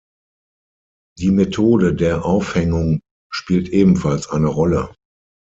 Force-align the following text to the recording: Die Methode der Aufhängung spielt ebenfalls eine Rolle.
Die 1.19 1.29
Methode 1.29 1.93
der 1.93 2.25
Aufhängung 2.25 3.01
spielt 3.31 3.69
ebenfalls 3.69 4.27
eine 4.31 4.47
Rolle. 4.47 4.91